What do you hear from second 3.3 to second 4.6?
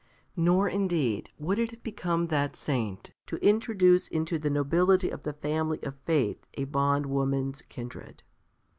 introduce into the